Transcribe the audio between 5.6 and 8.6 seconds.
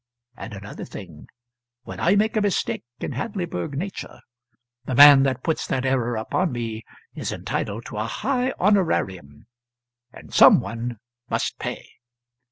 that error upon me is entitled to a high